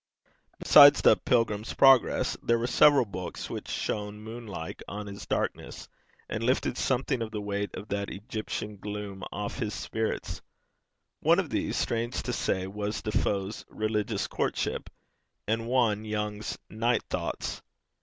Besides 0.57 1.03
The 1.03 1.15
Pilgrim's 1.15 1.75
Progress 1.75 2.35
there 2.41 2.57
were 2.57 2.65
several 2.65 3.05
books 3.05 3.51
which 3.51 3.67
shone 3.67 4.19
moon 4.19 4.47
like 4.47 4.81
on 4.87 5.05
his 5.05 5.27
darkness, 5.27 5.87
and 6.27 6.43
lifted 6.43 6.75
something 6.75 7.21
of 7.21 7.29
the 7.29 7.39
weight 7.39 7.75
of 7.75 7.87
that 7.89 8.09
Egyptian 8.09 8.77
gloom 8.77 9.23
off 9.31 9.59
his 9.59 9.75
spirit. 9.75 10.41
One 11.19 11.37
of 11.37 11.51
these, 11.51 11.77
strange 11.77 12.23
to 12.23 12.33
say, 12.33 12.65
was 12.65 13.03
Defoe's 13.03 13.63
Religious 13.69 14.25
Courtship, 14.25 14.89
and 15.47 15.67
one, 15.67 16.03
Young's 16.03 16.57
Night 16.67 17.03
Thoughts. 17.03 17.61